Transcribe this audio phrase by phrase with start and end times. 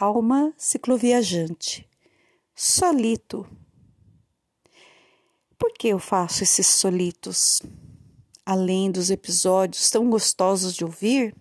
[0.00, 1.84] Alma cicloviajante.
[2.54, 3.44] Solito.
[5.58, 7.60] Por que eu faço esses solitos?
[8.46, 11.34] Além dos episódios tão gostosos de ouvir,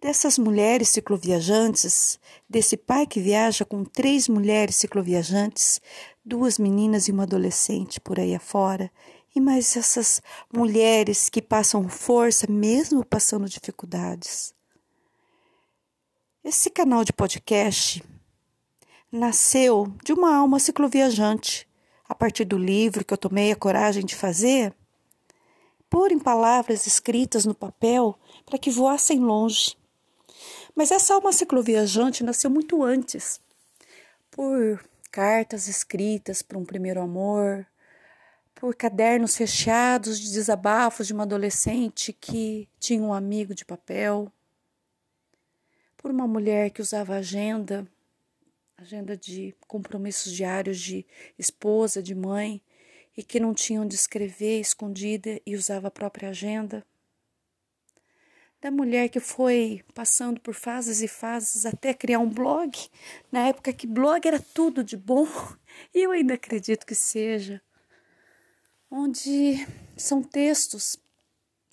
[0.00, 2.18] dessas mulheres cicloviajantes,
[2.48, 5.82] desse pai que viaja com três mulheres cicloviajantes,
[6.24, 8.90] duas meninas e uma adolescente por aí afora,
[9.36, 14.58] e mais essas mulheres que passam força mesmo passando dificuldades.
[16.42, 18.02] Esse canal de podcast
[19.12, 21.68] nasceu de uma alma cicloviajante,
[22.08, 24.74] a partir do livro que eu tomei a coragem de fazer,
[25.90, 29.76] pôr em palavras escritas no papel para que voassem longe.
[30.74, 33.38] Mas essa alma cicloviajante nasceu muito antes,
[34.30, 37.66] por cartas escritas para um primeiro amor,
[38.54, 44.32] por cadernos recheados de desabafos de uma adolescente que tinha um amigo de papel,
[46.00, 47.86] por uma mulher que usava agenda,
[48.76, 51.04] agenda de compromissos diários de
[51.38, 52.62] esposa, de mãe,
[53.14, 56.86] e que não tinha onde escrever, escondida e usava a própria agenda.
[58.62, 62.72] Da mulher que foi passando por fases e fases até criar um blog,
[63.30, 65.26] na época que blog era tudo de bom,
[65.94, 67.60] e eu ainda acredito que seja
[68.90, 69.66] onde
[69.96, 70.96] são textos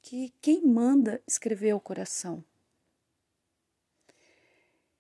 [0.02, 2.44] que quem manda escrever o coração.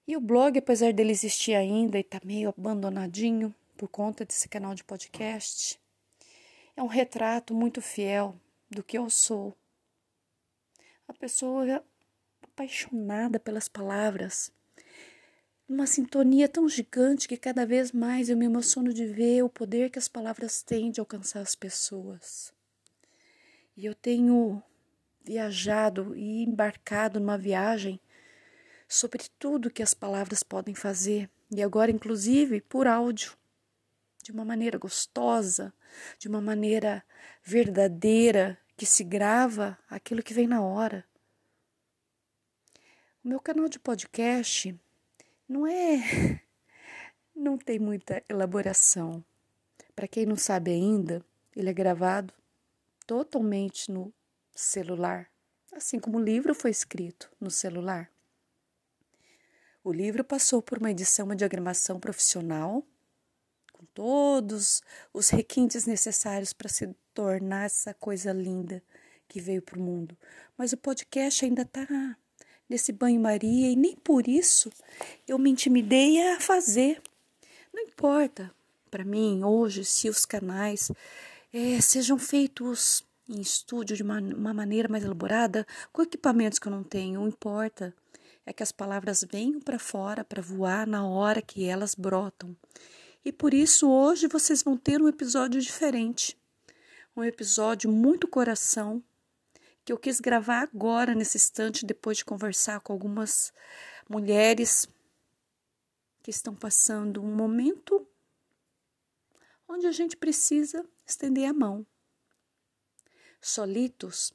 [0.08, 4.73] E o blog, apesar dele existir ainda e tá meio abandonadinho por conta desse canal
[4.73, 5.77] de podcast,
[6.77, 9.53] é um retrato muito fiel do que eu sou.
[11.09, 11.83] A pessoa
[12.41, 14.49] apaixonada pelas palavras,
[15.67, 19.89] uma sintonia tão gigante que cada vez mais eu me emociono de ver o poder
[19.89, 22.53] que as palavras têm de alcançar as pessoas.
[23.75, 24.64] E eu tenho
[25.21, 27.99] viajado e embarcado numa viagem
[28.88, 33.38] sobre tudo que as palavras podem fazer, e agora, inclusive, por áudio,
[34.23, 35.73] de uma maneira gostosa,
[36.19, 37.03] de uma maneira
[37.43, 41.03] verdadeira, que se grava aquilo que vem na hora.
[43.23, 44.80] O meu canal de podcast
[45.48, 46.42] não é.
[47.36, 49.23] Não tem muita elaboração.
[49.95, 51.23] Para quem não sabe ainda,
[51.55, 52.33] ele é gravado
[53.05, 54.11] totalmente no
[54.55, 55.30] celular,
[55.71, 58.11] assim como o livro foi escrito no celular.
[59.87, 62.86] O livro passou por uma edição, uma diagramação profissional,
[63.71, 64.81] com todos
[65.14, 68.83] os requintes necessários para se tornar essa coisa linda
[69.30, 70.17] que veio para o mundo.
[70.58, 71.87] Mas o podcast ainda está
[72.70, 74.70] nesse banho-maria e nem por isso
[75.25, 77.02] eu me intimidei a fazer.
[77.73, 78.54] Não importa
[78.92, 80.92] para mim hoje se os canais
[81.54, 86.71] é, sejam feitos em estúdio de uma, uma maneira mais elaborada, com equipamentos que eu
[86.73, 87.95] não tenho, não importa.
[88.47, 92.55] É que as palavras venham para fora para voar na hora que elas brotam.
[93.25, 96.39] E por isso hoje vocês vão ter um episódio diferente.
[97.13, 99.03] Um episódio muito coração,
[99.83, 103.52] que eu quis gravar agora, nesse instante, depois de conversar com algumas
[104.09, 104.87] mulheres
[106.23, 108.07] que estão passando um momento
[109.67, 111.86] onde a gente precisa estender a mão.
[113.41, 114.31] Solitos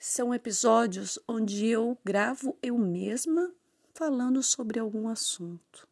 [0.00, 3.52] são episódios onde eu gravo eu mesma
[3.92, 5.86] falando sobre algum assunto.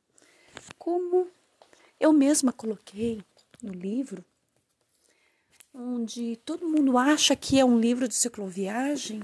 [0.79, 1.29] Como
[2.01, 3.23] eu mesma coloquei
[3.63, 4.25] no livro,
[5.75, 9.23] onde todo mundo acha que é um livro de cicloviagem,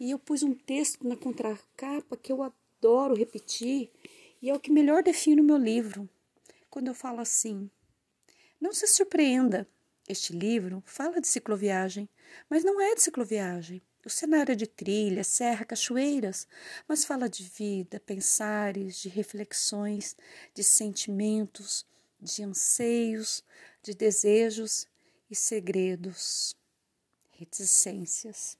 [0.00, 3.92] e eu pus um texto na contracapa que eu adoro repetir
[4.42, 6.08] e é o que melhor define o meu livro.
[6.68, 7.70] Quando eu falo assim:
[8.60, 9.68] Não se surpreenda,
[10.08, 12.08] este livro fala de cicloviagem,
[12.48, 13.80] mas não é de cicloviagem.
[14.04, 16.48] O cenário é de trilha, serra, cachoeiras,
[16.88, 20.16] mas fala de vida, pensares, de reflexões,
[20.54, 21.84] de sentimentos,
[22.18, 23.44] de anseios,
[23.82, 24.86] de desejos
[25.30, 26.56] e segredos,
[27.30, 28.58] reticências.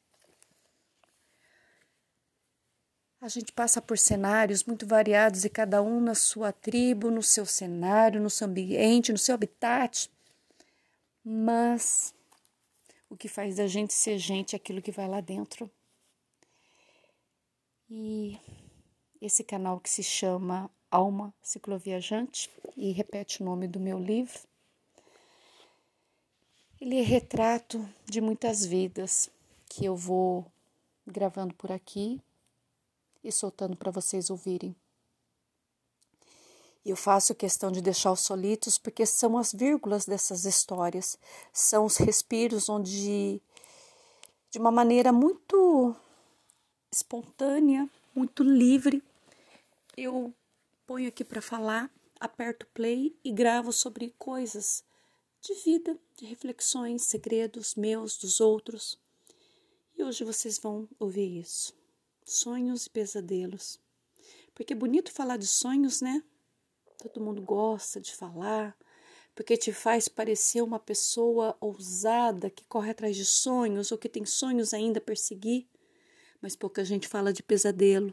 [3.20, 7.44] A gente passa por cenários muito variados e cada um na sua tribo, no seu
[7.44, 10.10] cenário, no seu ambiente, no seu habitat.
[11.22, 12.14] Mas
[13.10, 15.70] o que faz da gente ser gente é aquilo que vai lá dentro.
[17.90, 18.38] E
[19.20, 24.48] esse canal que se chama Alma Cicloviajante e repete o nome do meu livro
[26.80, 29.28] ele é retrato de muitas vidas
[29.68, 30.50] que eu vou
[31.06, 32.18] gravando por aqui
[33.22, 34.74] e soltando para vocês ouvirem.
[36.84, 41.18] E eu faço questão de deixar os solitos porque são as vírgulas dessas histórias,
[41.52, 43.42] são os respiros onde,
[44.50, 45.94] de uma maneira muito
[46.90, 49.02] espontânea, muito livre,
[49.96, 50.34] eu
[50.86, 54.82] ponho aqui para falar, aperto play e gravo sobre coisas
[55.42, 58.98] de vida, de reflexões, segredos meus, dos outros.
[59.96, 61.74] E hoje vocês vão ouvir isso.
[62.24, 63.78] Sonhos e pesadelos.
[64.54, 66.22] Porque é bonito falar de sonhos, né?
[67.00, 68.76] Todo mundo gosta de falar,
[69.34, 74.26] porque te faz parecer uma pessoa ousada que corre atrás de sonhos ou que tem
[74.26, 75.66] sonhos ainda a perseguir.
[76.42, 78.12] Mas pouca gente fala de pesadelo,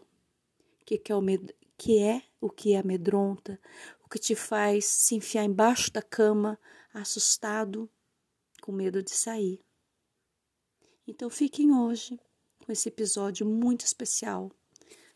[0.86, 1.22] que, que, é, o
[1.78, 3.60] que é o que amedronta,
[4.06, 6.58] o que te faz se enfiar embaixo da cama,
[6.94, 7.90] assustado,
[8.62, 9.62] com medo de sair.
[11.06, 12.20] Então fiquem hoje
[12.66, 14.52] com esse episódio muito especial: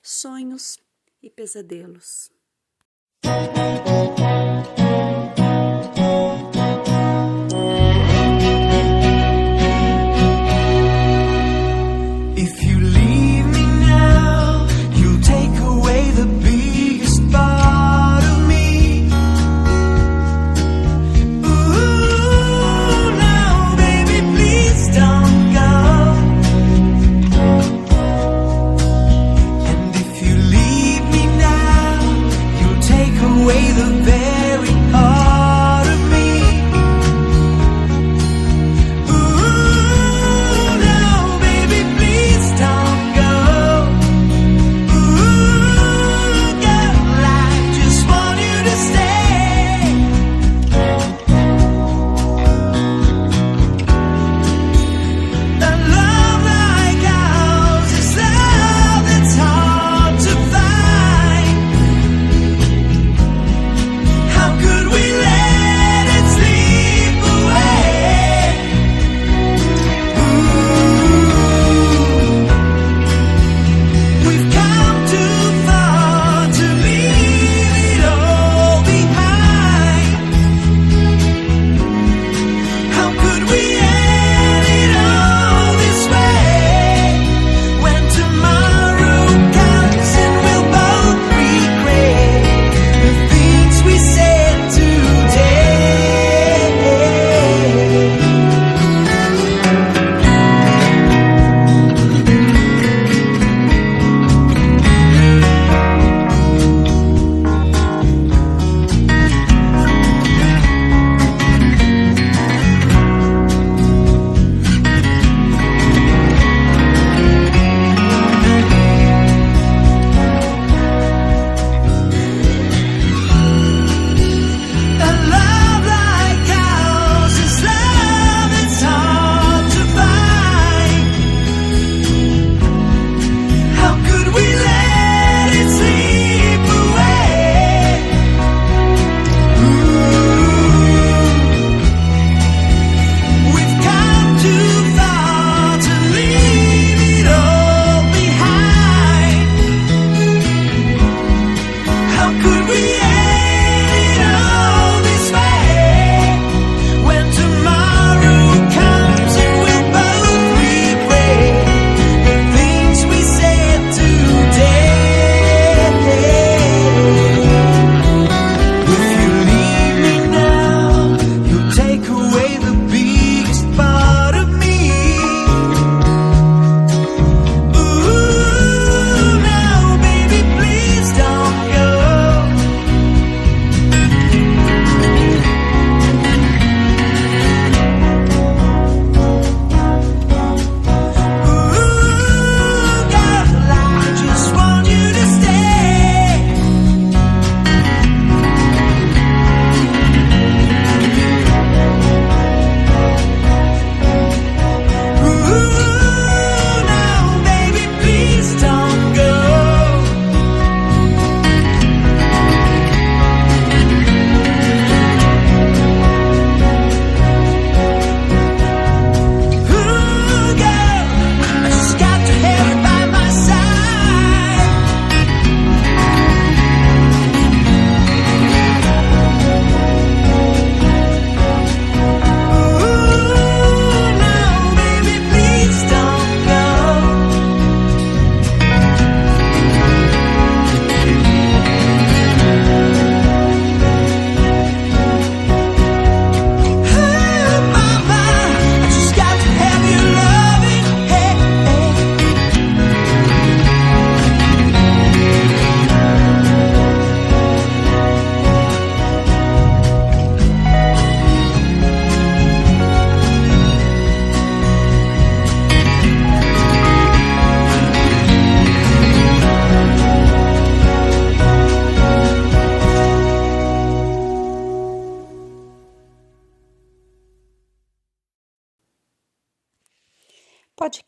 [0.02, 0.78] Sonhos
[1.22, 2.32] e Pesadelos.
[3.24, 3.81] Thank you.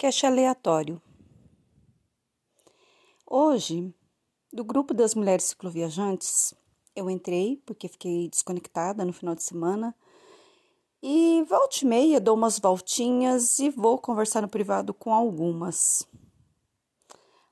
[0.03, 1.01] Podcast aleatório.
[3.25, 3.95] Hoje,
[4.51, 6.53] do grupo das mulheres cicloviajantes,
[6.93, 9.95] eu entrei porque fiquei desconectada no final de semana
[11.01, 16.05] e volta e meia dou umas voltinhas e vou conversar no privado com algumas.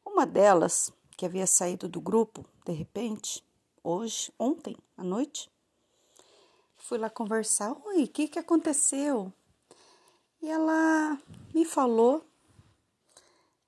[0.05, 3.45] Uma delas, que havia saído do grupo, de repente,
[3.81, 5.49] hoje, ontem à noite,
[6.75, 7.71] fui lá conversar.
[7.85, 9.31] Oi, o que, que aconteceu?
[10.41, 11.17] E ela
[11.53, 12.29] me falou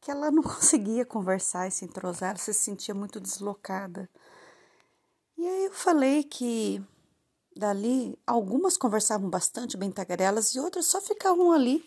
[0.03, 4.10] que ela não conseguia conversar e se entrosar, ela se sentia muito deslocada.
[5.38, 6.83] E aí eu falei que
[7.55, 11.86] dali algumas conversavam bastante bem tagarelas e outras só ficavam ali,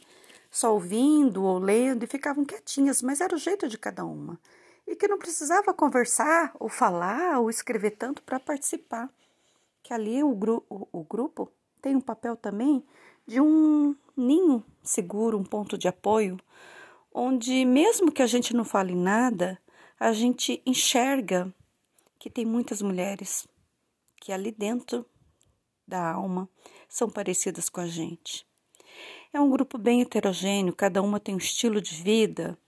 [0.50, 4.38] só ouvindo ou lendo e ficavam quietinhas, mas era o jeito de cada uma.
[4.87, 9.11] E que não precisava conversar ou falar ou escrever tanto para participar.
[9.82, 11.50] Que ali o, gru o, o grupo
[11.82, 12.85] tem um papel também
[13.26, 16.38] de um ninho seguro, um ponto de apoio,
[17.18, 19.58] onde, mesmo que a gente não fale nada,
[19.99, 21.50] a gente enxerga
[22.18, 23.49] que tem muitas mulheres
[24.20, 25.06] que ali dentro
[25.88, 26.46] da alma
[26.87, 28.46] são parecidas com a gente.
[29.32, 32.58] É um grupo bem heterogêneo, cada uma tem um estilo de vida.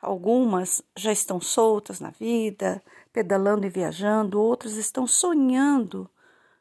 [0.00, 2.80] Algumas já estão soltas na vida,
[3.12, 6.08] pedalando e viajando, outras estão sonhando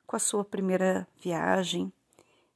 [0.07, 1.93] com a sua primeira viagem,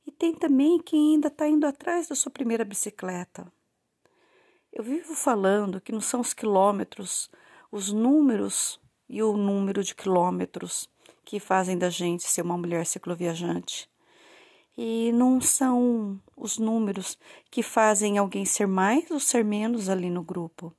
[0.07, 3.51] e tem também quem ainda está indo atrás da sua primeira bicicleta.
[4.73, 7.29] Eu vivo falando que não são os quilômetros,
[7.69, 10.89] os números e o número de quilômetros
[11.25, 13.89] que fazem da gente ser uma mulher cicloviajante.
[14.77, 17.17] E não são os números
[17.49, 20.73] que fazem alguém ser mais ou ser menos ali no grupo.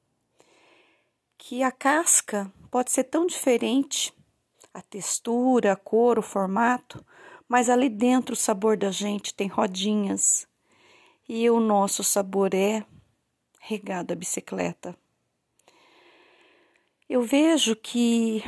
[1.37, 4.11] Que a casca pode ser tão diferente,
[4.72, 7.04] a textura, a cor, o formato,
[7.46, 10.49] mas ali dentro o sabor da gente tem rodinhas
[11.28, 12.84] e o nosso sabor é
[13.64, 14.97] regado à bicicleta.
[17.09, 18.42] Eu vejo que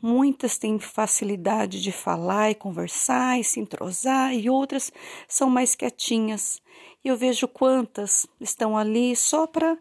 [0.00, 4.90] muitas têm facilidade de falar e conversar e se entrosar, e outras
[5.28, 6.62] são mais quietinhas.
[7.04, 9.76] E eu vejo quantas estão ali só para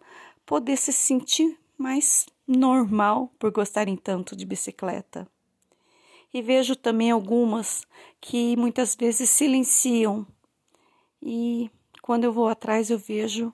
[0.45, 5.25] poder se sentir mais normal por gostarem tanto de bicicleta
[6.33, 7.85] e vejo também algumas
[8.21, 10.25] que muitas vezes silenciam.
[11.21, 11.69] E
[12.01, 13.53] quando eu vou atrás, eu vejo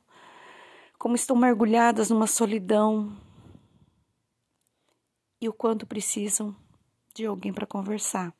[1.06, 3.16] como estão mergulhadas numa solidão
[5.40, 6.56] e o quanto precisam
[7.14, 8.34] de alguém para conversar.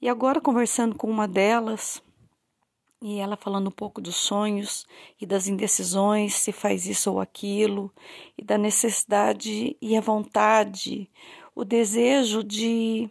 [0.00, 2.02] E agora, conversando com uma delas,
[3.00, 4.84] e ela falando um pouco dos sonhos
[5.20, 7.94] e das indecisões, se faz isso ou aquilo,
[8.36, 11.08] e da necessidade e a vontade,
[11.54, 13.08] o desejo de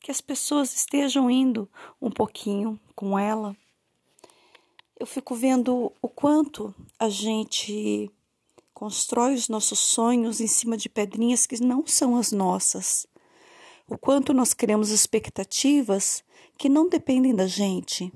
[0.00, 1.66] que as pessoas estejam indo
[1.98, 3.56] um pouquinho com ela.
[5.02, 8.08] Eu fico vendo o quanto a gente
[8.72, 13.04] constrói os nossos sonhos em cima de pedrinhas que não são as nossas.
[13.88, 16.22] O quanto nós criamos expectativas
[16.56, 18.12] que não dependem da gente.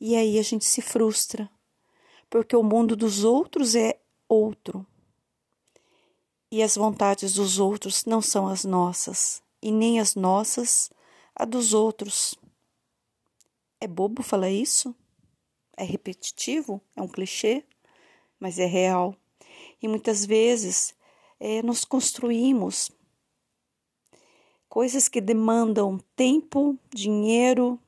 [0.00, 1.50] E aí a gente se frustra,
[2.30, 4.86] porque o mundo dos outros é outro
[6.50, 10.90] e as vontades dos outros não são as nossas, e nem as nossas
[11.36, 12.38] a dos outros.
[13.78, 14.96] É bobo falar isso?
[15.82, 16.80] É repetitivo?
[16.94, 17.64] É um clichê?
[18.38, 19.16] Mas é real.
[19.82, 20.94] E muitas vezes
[21.40, 22.88] é, nós construímos
[24.68, 27.80] coisas que demandam tempo, dinheiro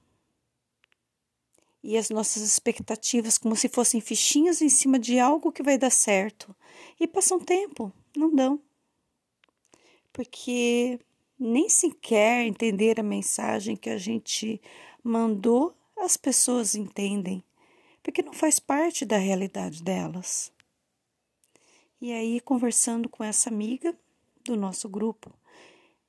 [1.84, 5.90] e as nossas expectativas como se fossem fichinhas em cima de algo que vai dar
[5.90, 6.52] certo.
[6.98, 8.60] E passa um tempo, não dão.
[10.12, 10.98] Porque
[11.38, 14.60] nem sequer entender a mensagem que a gente
[15.00, 17.44] mandou, as pessoas entendem,
[18.04, 20.52] porque não faz parte da realidade delas.
[22.00, 23.96] E aí, conversando com essa amiga
[24.44, 25.32] do nosso grupo,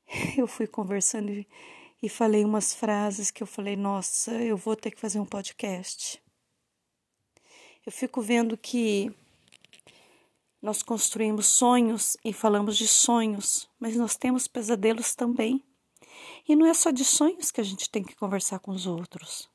[0.38, 1.48] eu fui conversando e,
[2.04, 6.22] e falei umas frases que eu falei: nossa, eu vou ter que fazer um podcast.
[7.86, 9.10] Eu fico vendo que
[10.62, 15.64] nós construímos sonhos e falamos de sonhos, mas nós temos pesadelos também.
[16.48, 19.50] E não é só de sonhos que a gente tem que conversar com os outros.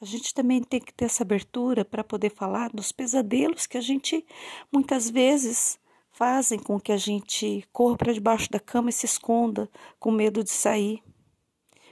[0.00, 3.82] A gente também tem que ter essa abertura para poder falar dos pesadelos que a
[3.82, 4.24] gente
[4.72, 5.78] muitas vezes
[6.10, 10.42] fazem com que a gente corra para debaixo da cama e se esconda com medo
[10.42, 11.02] de sair,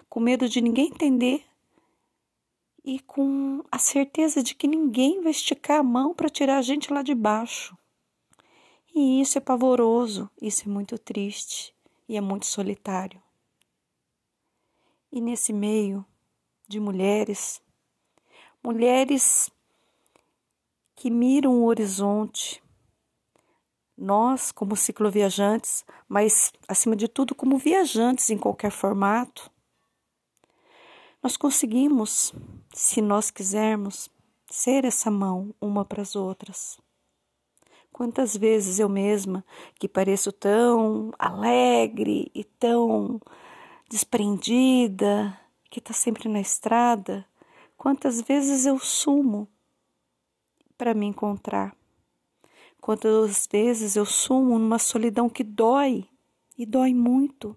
[0.08, 1.44] com medo de ninguém entender
[2.82, 6.90] e com a certeza de que ninguém vai esticar a mão para tirar a gente
[6.90, 7.76] lá de baixo.
[8.94, 11.74] E isso é pavoroso, isso é muito triste
[12.08, 13.22] e é muito solitário.
[15.12, 16.04] E nesse meio
[16.66, 17.60] de mulheres,
[18.62, 19.50] mulheres
[20.94, 22.62] que miram o horizonte.
[23.96, 29.50] Nós, como cicloviajantes, mas acima de tudo, como viajantes em qualquer formato,
[31.22, 32.32] nós conseguimos,
[32.72, 34.08] se nós quisermos,
[34.50, 36.78] ser essa mão uma para as outras.
[37.92, 39.44] Quantas vezes eu mesma,
[39.78, 43.20] que pareço tão alegre e tão
[43.90, 45.38] desprendida,
[45.70, 47.26] que está sempre na estrada,
[47.78, 49.48] quantas vezes eu sumo
[50.76, 51.74] para me encontrar.
[52.80, 56.06] Quantas vezes eu sumo numa solidão que dói,
[56.58, 57.56] e dói muito,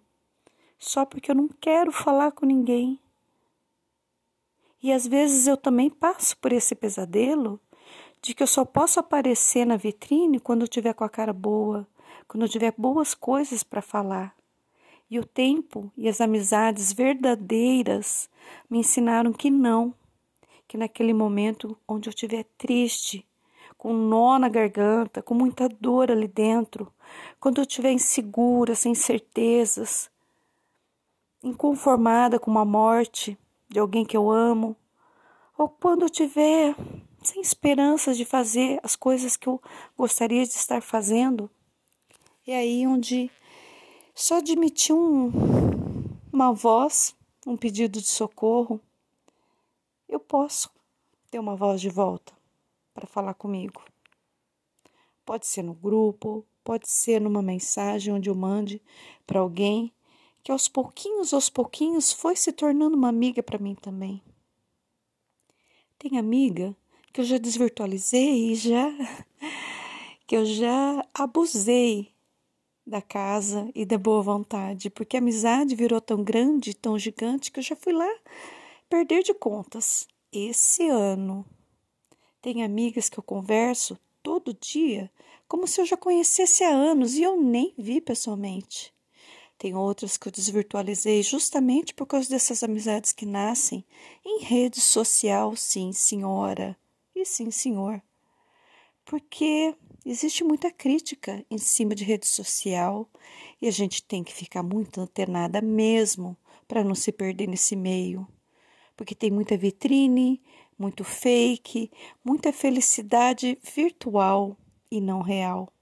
[0.78, 3.00] só porque eu não quero falar com ninguém.
[4.82, 7.60] E às vezes eu também passo por esse pesadelo
[8.22, 11.88] de que eu só posso aparecer na vitrine quando eu tiver com a cara boa,
[12.28, 14.36] quando eu tiver boas coisas para falar.
[15.10, 18.30] E o tempo e as amizades verdadeiras
[18.70, 19.94] me ensinaram que não,
[20.72, 23.28] que naquele momento onde eu estiver triste,
[23.78, 26.90] com nó na garganta, com muita dor ali dentro,
[27.42, 30.10] quando eu estiver insegura, sem certezas,
[31.44, 33.38] inconformada com uma morte
[33.68, 34.74] de alguém que eu amo,
[35.58, 36.74] ou quando eu estiver
[37.22, 39.62] sem esperanças de fazer as coisas que eu
[39.98, 41.50] gostaria de estar fazendo.
[42.48, 43.30] É aí onde
[44.16, 45.34] só admitir um,
[46.32, 47.14] uma voz,
[47.46, 48.80] um pedido de socorro,
[50.12, 50.70] eu posso
[51.32, 52.34] ter uma voz de volta
[52.94, 53.82] para falar comigo.
[55.26, 58.82] Pode ser no grupo, pode ser numa mensagem onde eu mande
[59.26, 59.92] para alguém
[60.44, 64.22] que aos pouquinhos, aos pouquinhos foi se tornando uma amiga para mim também.
[65.98, 66.76] Tem amiga
[67.14, 68.92] que eu já desvirtualizei e já
[70.28, 72.12] que eu já abusei
[72.86, 77.60] da casa e da boa vontade, porque a amizade virou tão grande, tão gigante que
[77.60, 78.14] eu já fui lá
[78.92, 80.06] perder de contas.
[80.34, 81.46] Esse ano
[82.42, 85.10] tem amigas que eu converso todo dia,
[85.48, 88.94] como se eu já conhecesse há anos e eu nem vi pessoalmente.
[89.58, 93.86] Tem outras que eu desvirtualizei justamente por causa dessas amizades que nascem
[94.26, 96.76] em rede social, sim, senhora.
[97.16, 98.02] E sim, senhor.
[99.06, 99.74] Porque
[100.06, 103.10] existe muita crítica em cima de rede social
[103.62, 106.36] e a gente tem que ficar muito antenada mesmo
[106.68, 108.28] para não se perder nesse meio.
[109.02, 110.40] Porque tem muita vitrine,
[110.78, 111.90] muito fake,
[112.24, 114.56] muita felicidade virtual
[114.92, 115.74] e não real.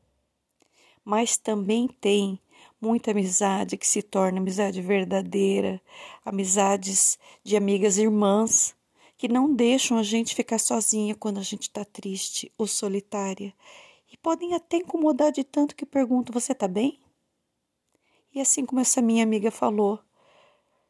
[1.03, 2.39] Mas também tem
[2.79, 5.81] muita amizade que se torna amizade verdadeira,
[6.23, 8.73] amizades de amigas irmãs
[9.17, 13.53] que não deixam a gente ficar sozinha quando a gente está triste ou solitária
[14.09, 17.01] e podem até incomodar de tanto que perguntam: Você está bem?
[18.33, 19.99] E assim como essa minha amiga falou,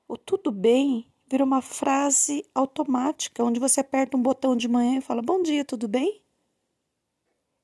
[0.08, 5.02] o tudo bem vira uma frase automática, onde você aperta um botão de manhã e
[5.02, 6.22] fala: Bom dia, tudo bem?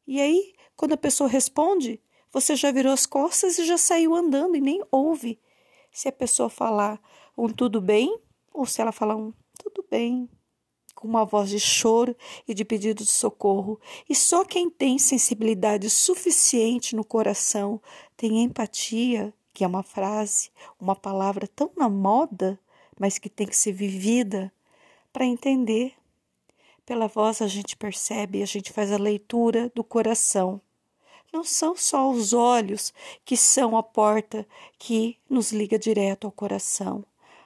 [0.06, 2.00] E aí, quando a pessoa responde,
[2.32, 5.40] você já virou as costas e já saiu andando e nem ouve
[5.92, 7.02] se a pessoa falar
[7.36, 8.20] um tudo bem
[8.54, 10.30] ou se ela falar um tudo bem
[10.94, 12.16] com uma voz de choro
[12.48, 13.80] e de pedido de socorro.
[14.08, 17.82] E só quem tem sensibilidade suficiente no coração,
[18.16, 22.60] tem empatia, que é uma frase, uma palavra tão na moda,
[23.00, 24.52] mas que tem que ser vivida
[25.12, 25.94] para entender.
[26.86, 30.62] Pela voz a gente percebe, a gente faz a leitura do coração.
[31.34, 32.94] Não são só os olhos
[33.26, 37.04] que são a porta que nos liga direto ao coração.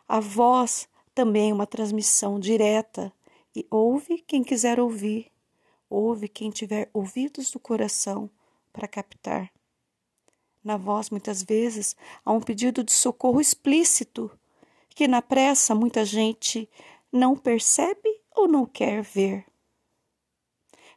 [0.07, 3.11] A voz também é uma transmissão direta
[3.55, 5.31] e ouve quem quiser ouvir,
[5.89, 8.29] ouve quem tiver ouvidos do coração
[8.71, 9.51] para captar.
[10.63, 14.29] Na voz, muitas vezes, há um pedido de socorro explícito,
[14.89, 16.69] que na pressa muita gente
[17.11, 19.45] não percebe ou não quer ver.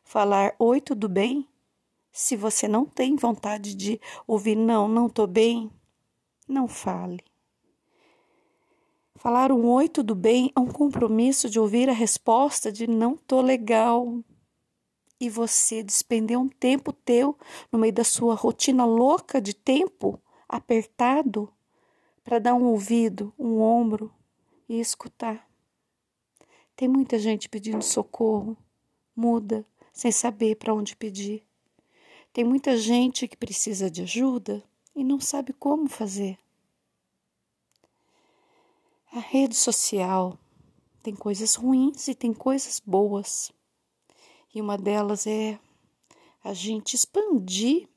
[0.02, 1.48] Falar oi, tudo bem?
[2.10, 5.70] Se você não tem vontade de ouvir não, não estou bem,
[6.46, 7.24] não fale.
[9.16, 13.40] Falar um oi, tudo bem é um compromisso de ouvir a resposta de não tô
[13.40, 14.18] legal.
[15.20, 17.38] E você despender um tempo teu
[17.70, 21.48] no meio da sua rotina louca de tempo apertado
[22.24, 24.12] para dar um ouvido, um ombro
[24.68, 25.48] e escutar.
[26.74, 28.56] Tem muita gente pedindo socorro,
[29.14, 31.46] muda, sem saber para onde pedir.
[32.32, 36.38] Tem muita gente que precisa de ajuda e não sabe como fazer.
[39.12, 40.38] A rede social
[41.02, 43.52] tem coisas ruins e tem coisas boas.
[44.54, 45.58] E uma delas é
[46.42, 47.88] a gente expandir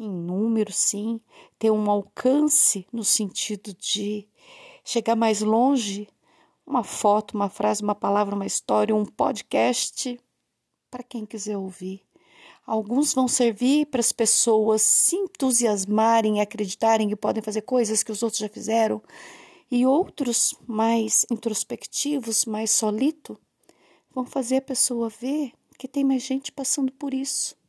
[0.00, 1.20] em número, sim,
[1.58, 4.26] ter um alcance no sentido de
[4.82, 6.08] chegar mais longe.
[6.66, 10.18] Uma foto, uma frase, uma palavra, uma história, um podcast
[10.90, 12.02] para quem quiser ouvir.
[12.66, 18.12] Alguns vão servir para as pessoas se entusiasmarem e acreditarem que podem fazer coisas que
[18.12, 19.02] os outros já fizeram,
[19.70, 23.38] e outros, mais introspectivos, mais solito,
[24.12, 27.59] vão fazer a pessoa ver que tem mais gente passando por isso.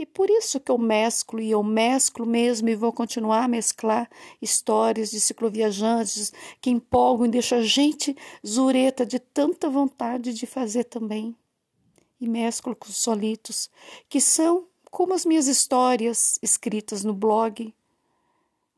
[0.00, 4.08] E por isso que eu mesclo, e eu mesclo mesmo, e vou continuar a mesclar
[4.40, 10.84] histórias de cicloviajantes que empolgam e deixam a gente zureta de tanta vontade de fazer
[10.84, 11.36] também.
[12.18, 13.68] E mesclo com os solitos,
[14.08, 17.74] que são como as minhas histórias escritas no blog,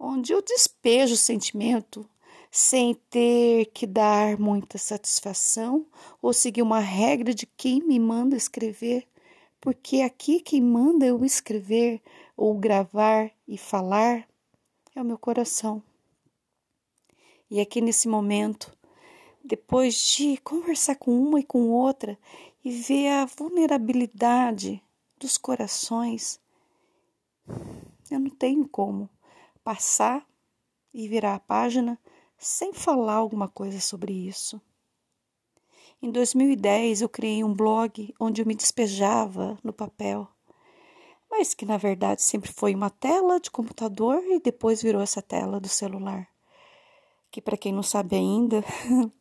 [0.01, 2.05] onde eu despejo o sentimento
[2.51, 5.87] sem ter que dar muita satisfação
[6.21, 9.07] ou seguir uma regra de quem me manda escrever
[9.62, 12.03] porque aqui quem manda eu escrever
[12.37, 14.29] ou gravar e falar
[14.92, 15.81] é o meu coração.
[17.48, 18.77] E aqui nesse momento,
[19.44, 22.18] depois de conversar com uma e com outra
[22.64, 24.83] e ver a vulnerabilidade
[25.16, 26.40] dos corações,
[28.11, 29.09] eu não tenho como
[29.62, 30.27] passar
[30.92, 31.96] e virar a página
[32.37, 34.61] sem falar alguma coisa sobre isso.
[36.05, 40.27] Em 2010, eu criei um blog onde eu me despejava no papel,
[41.31, 45.61] mas que na verdade sempre foi uma tela de computador e depois virou essa tela
[45.61, 46.27] do celular.
[47.31, 48.65] Que para quem não sabe ainda,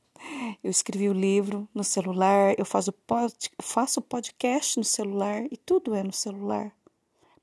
[0.63, 5.93] eu escrevi o livro no celular, eu faço, pod, faço podcast no celular e tudo
[5.93, 6.75] é no celular.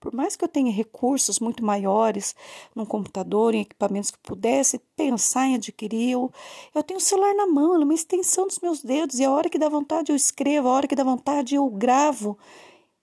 [0.01, 2.35] Por mais que eu tenha recursos muito maiores
[2.75, 6.31] num computador, em equipamentos que pudesse pensar em adquirir, eu,
[6.73, 9.51] eu tenho o celular na mão, é uma extensão dos meus dedos, e a hora
[9.51, 12.39] que dá vontade eu escrevo, a hora que dá vontade eu gravo.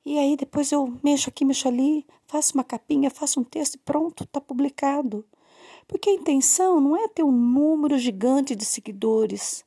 [0.06, 3.80] E aí depois eu mexo aqui, mexo ali, faço uma capinha, faço um texto e
[3.80, 5.26] pronto, está publicado.
[5.88, 9.66] Porque a intenção não é ter um número gigante de seguidores.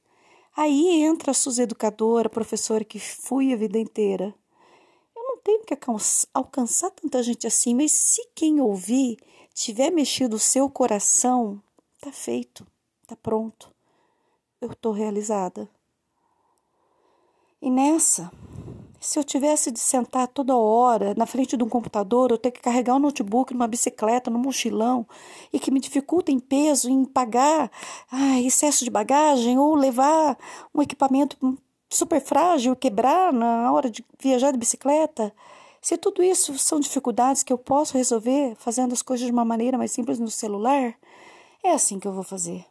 [0.57, 4.35] Aí entra a sua educadora, professora que fui a vida inteira
[5.49, 5.79] tenho que
[6.35, 9.17] alcançar tanta gente assim, mas se quem ouvir
[9.55, 11.63] tiver mexido o seu coração,
[12.03, 12.67] tá feito,
[13.07, 13.75] tá pronto.
[14.61, 15.67] Eu tô realizada.
[17.63, 18.31] E nessa,
[19.01, 22.61] se eu tivesse de sentar toda hora na frente de um computador, eu ter que
[22.61, 25.07] carregar um notebook numa bicicleta, num mochilão,
[25.51, 27.71] e que me dificulta em peso, em pagar
[28.13, 30.37] ai, excesso de bagagem ou levar
[30.75, 31.59] um equipamento
[31.89, 35.35] super frágil, quebrar na hora de viajar de bicicleta.
[35.81, 39.79] Se tudo isso são dificuldades que eu posso resolver fazendo as coisas de uma maneira
[39.79, 40.95] mais simples no celular,
[41.63, 42.67] é assim que eu vou fazer.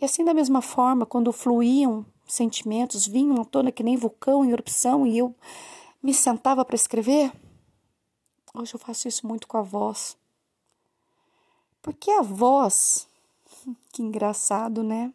[0.00, 4.50] E assim, da mesma forma, quando fluíam sentimentos, vinham à tona que nem vulcão em
[4.50, 5.34] erupção e eu
[6.02, 7.32] me sentava para escrever,
[8.54, 10.16] hoje eu faço isso muito com a voz.
[11.80, 13.08] Porque a voz,
[13.92, 15.12] que engraçado, né?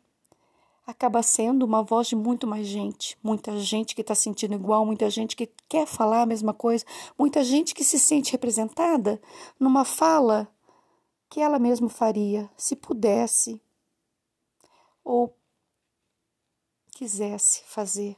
[0.89, 3.17] Acaba sendo uma voz de muito mais gente.
[3.21, 6.85] Muita gente que está sentindo igual, muita gente que quer falar a mesma coisa,
[7.17, 9.21] muita gente que se sente representada
[9.59, 10.47] numa fala
[11.29, 13.61] que ela mesma faria se pudesse
[15.03, 15.35] ou
[16.91, 18.17] quisesse fazer.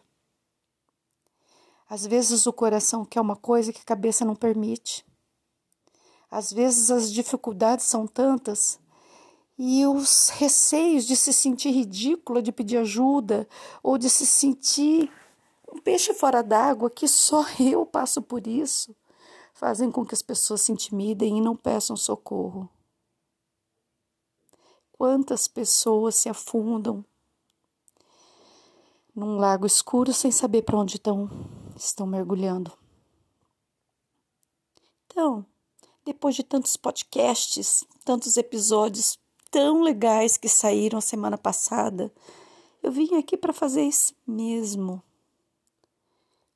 [1.89, 5.05] Às vezes o coração quer uma coisa que a cabeça não permite.
[6.29, 8.79] Às vezes as dificuldades são tantas
[9.63, 13.47] e os receios de se sentir ridícula, de pedir ajuda,
[13.84, 15.08] ou de se sentir
[15.71, 18.95] um peixe fora d'água, que só eu passo por isso,
[19.54, 22.67] fazem com que as pessoas se intimidem e não peçam socorro.
[24.93, 27.06] Quantas pessoas se afundam
[29.15, 31.30] num lago escuro sem saber para onde estão,
[31.78, 32.76] estão mergulhando.
[35.06, 35.45] Então,
[36.04, 39.20] depois de tantos podcasts, tantos episódios
[39.51, 42.11] tão legais que saíram semana passada,
[42.81, 45.03] eu vim aqui para fazer isso mesmo.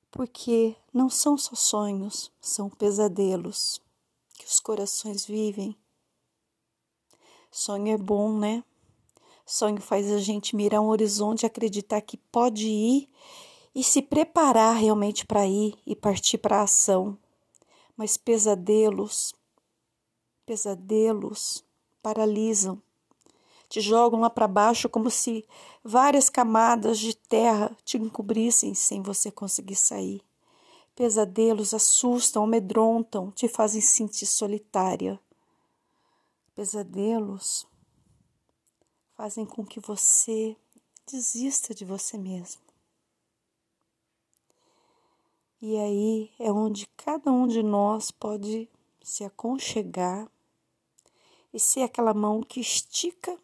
[0.09, 3.81] Porque não são só sonhos, são pesadelos
[4.33, 5.75] que os corações vivem.
[7.51, 8.63] Sonho é bom, né?
[9.45, 13.09] Sonho faz a gente mirar um horizonte acreditar que pode ir
[13.75, 17.17] e se preparar realmente para ir e partir para a ação.
[17.95, 19.33] Mas pesadelos,
[20.45, 21.63] pesadelos
[22.01, 22.81] paralisam,
[23.69, 25.45] te jogam lá para baixo como se
[25.83, 30.21] várias camadas de terra te encobrissem sem você conseguir sair.
[30.95, 35.19] Pesadelos assustam, amedrontam, te fazem sentir solitária.
[36.55, 37.67] Pesadelos
[39.15, 40.55] fazem com que você
[41.05, 42.61] desista de você mesmo.
[45.61, 48.69] E aí é onde cada um de nós pode
[49.01, 50.29] se aconchegar
[51.53, 53.37] e ser aquela mão que estica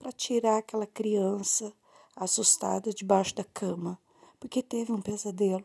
[0.00, 1.72] para tirar aquela criança
[2.16, 4.00] assustada debaixo da cama,
[4.40, 5.64] porque teve um pesadelo.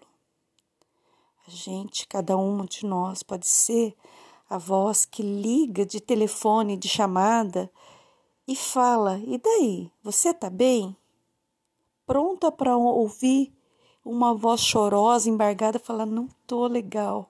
[1.48, 3.96] A gente, cada um de nós, pode ser
[4.50, 7.72] a voz que liga de telefone, de chamada
[8.46, 9.90] e fala: E daí?
[10.04, 10.96] Você tá bem?
[12.06, 13.54] Pronta para ouvir
[14.04, 17.30] uma voz chorosa, embargada, falar: Não tô legal.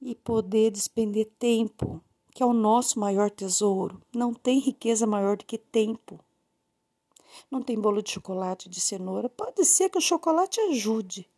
[0.00, 2.02] E poder despender tempo,
[2.34, 4.00] que é o nosso maior tesouro.
[4.14, 6.18] Não tem riqueza maior do que tempo.
[7.50, 9.28] Não tem bolo de chocolate de cenoura.
[9.28, 11.28] Pode ser que o chocolate ajude,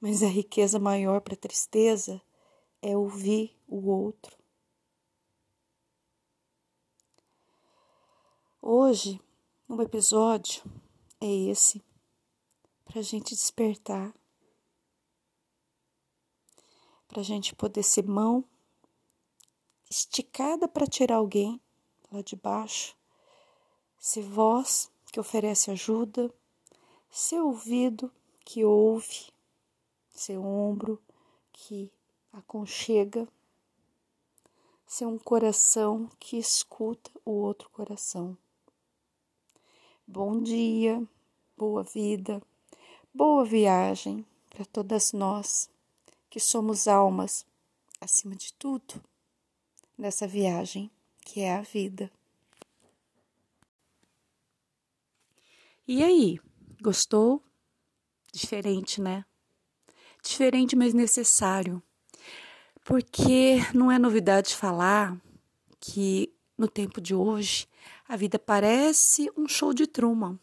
[0.00, 2.20] mas a riqueza maior para a tristeza
[2.80, 4.36] é ouvir o outro.
[8.60, 9.20] Hoje,
[9.68, 10.62] um episódio
[11.20, 11.82] é esse
[12.84, 14.14] para a gente despertar,
[17.08, 18.44] para a gente poder ser mão
[19.92, 21.60] esticada para tirar alguém
[22.10, 22.96] lá de baixo,
[23.98, 26.32] ser voz que oferece ajuda,
[27.10, 28.10] ser ouvido
[28.42, 29.30] que ouve,
[30.08, 30.98] seu ombro
[31.52, 31.92] que
[32.32, 33.28] aconchega,
[34.86, 38.34] ser um coração que escuta o outro coração.
[40.06, 41.06] Bom dia,
[41.54, 42.42] boa vida,
[43.12, 45.68] boa viagem para todas nós
[46.30, 47.44] que somos almas,
[48.00, 49.11] acima de tudo,
[50.02, 52.10] nessa viagem que é a vida.
[55.86, 56.40] E aí,
[56.80, 57.42] gostou?
[58.32, 59.24] Diferente, né?
[60.22, 61.82] diferente, mas necessário.
[62.84, 65.20] Porque não é novidade falar
[65.80, 67.68] que no tempo de hoje
[68.08, 70.38] a vida parece um show de Truman.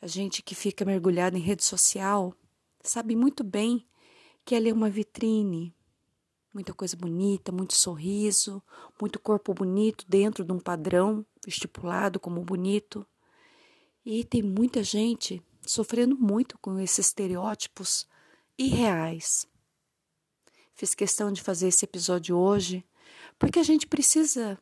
[0.00, 2.34] A gente que fica mergulhado em rede social
[2.82, 3.86] sabe muito bem
[4.44, 5.74] que ela é uma vitrine,
[6.52, 8.62] muita coisa bonita, muito sorriso,
[9.00, 13.06] muito corpo bonito dentro de um padrão estipulado como bonito.
[14.04, 18.06] E tem muita gente sofrendo muito com esses estereótipos
[18.58, 19.46] irreais.
[20.74, 22.84] Fiz questão de fazer esse episódio hoje
[23.38, 24.58] porque a gente precisa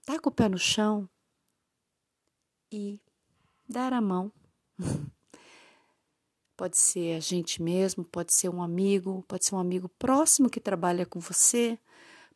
[0.00, 1.08] estar tá com o pé no chão
[2.72, 3.00] e
[3.68, 4.32] dar a mão.
[6.58, 10.58] Pode ser a gente mesmo, pode ser um amigo, pode ser um amigo próximo que
[10.58, 11.78] trabalha com você,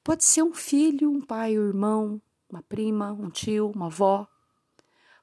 [0.04, 4.24] pode ser um filho, um pai, um irmão, uma prima, um tio, uma avó.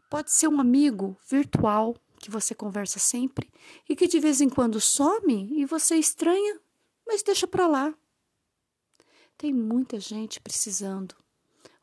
[0.09, 3.49] Pode ser um amigo virtual que você conversa sempre
[3.88, 6.59] e que de vez em quando some e você estranha,
[7.07, 7.95] mas deixa para lá.
[9.38, 11.15] Tem muita gente precisando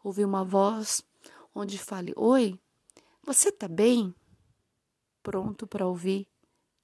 [0.04, 1.02] ouvir uma voz
[1.54, 2.60] onde fale: Oi,
[3.22, 4.14] você tá bem?
[5.22, 6.28] Pronto para ouvir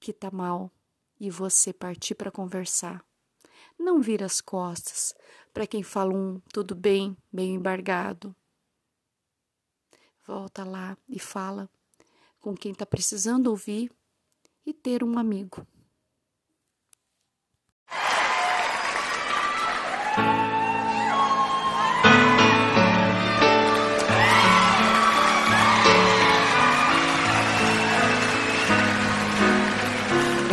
[0.03, 0.69] que tá mal
[1.17, 3.05] e você partir para conversar.
[3.79, 5.15] Não vira as costas
[5.53, 8.35] para quem fala um tudo bem, bem embargado.
[10.27, 11.69] Volta lá e fala
[12.41, 13.89] com quem está precisando ouvir
[14.65, 15.65] e ter um amigo.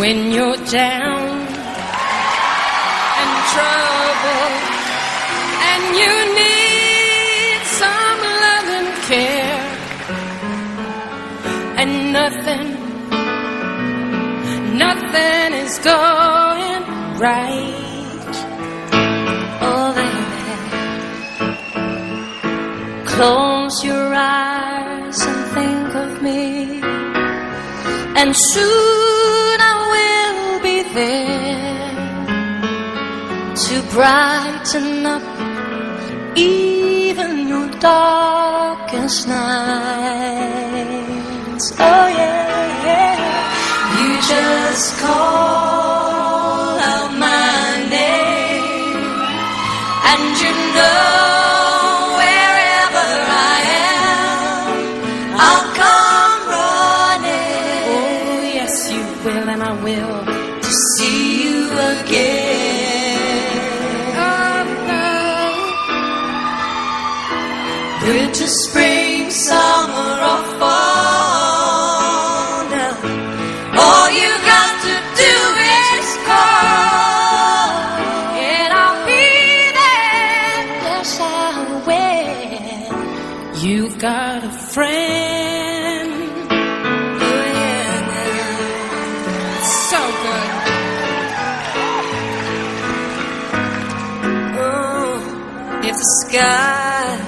[0.00, 1.30] When you're down
[3.20, 4.50] and trouble
[5.70, 9.66] and you need some love and care
[11.80, 12.68] and nothing,
[14.78, 16.82] nothing is going
[17.18, 18.32] right.
[19.68, 20.56] Oh, baby,
[23.04, 26.80] close your eyes and think of me,
[28.16, 29.39] and soon
[33.90, 35.22] brighten up
[36.36, 39.40] even your darkest nights.
[41.72, 43.18] Oh yeah, yeah.
[43.98, 45.69] You just call
[95.90, 97.18] if the sky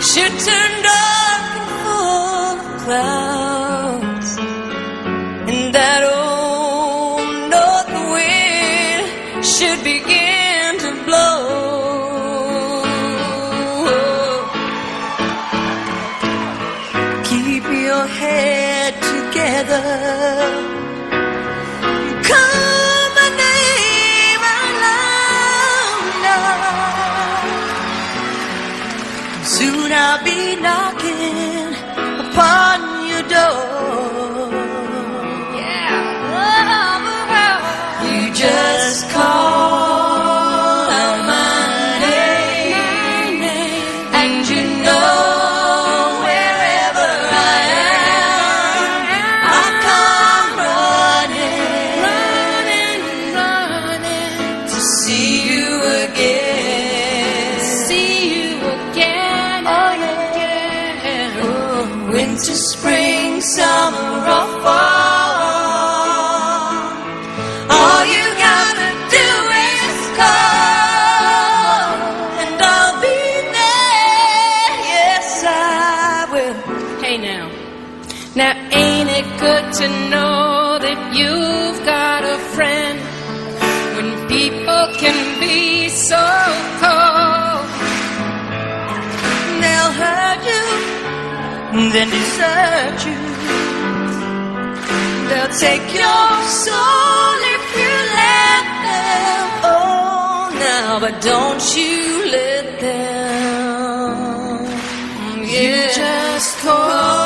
[0.00, 4.30] should turn dark and full of clouds,
[5.50, 9.06] and that old north wind
[9.44, 11.38] should begin to blow.
[17.30, 20.63] Keep your head together.
[29.96, 31.70] I'll be knocking
[32.24, 32.73] upon
[86.14, 86.24] so
[86.82, 87.66] cold.
[89.60, 90.64] They'll hurt you,
[91.94, 93.20] then desert you.
[95.28, 96.30] They'll take your
[96.64, 99.44] soul if you let them.
[99.72, 101.96] Oh, now, but don't you
[102.38, 104.14] let them.
[105.42, 105.62] Yeah.
[105.62, 107.23] You just call.